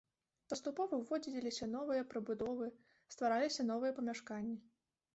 [0.53, 2.73] Паступова ўзводзіліся новыя прыбудовы,
[3.19, 4.63] ствараліся новыя памяшканні.